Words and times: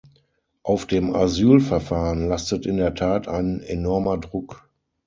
Auf 0.63 0.87
dem 0.87 1.13
Asylverfahren 1.13 2.27
lastet 2.27 2.65
in 2.65 2.77
der 2.77 2.95
Tat 2.95 3.27
ein 3.27 3.59
enormer 3.61 4.17
Druck. 4.17 4.67